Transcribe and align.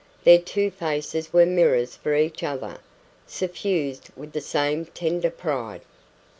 Their 0.23 0.39
two 0.39 0.71
faces 0.71 1.31
were 1.31 1.45
mirrors 1.45 1.95
for 1.95 2.15
each 2.15 2.41
other, 2.41 2.79
suffused 3.27 4.09
with 4.17 4.31
the 4.33 4.41
same 4.41 4.87
tender 4.87 5.29
pride. 5.29 5.81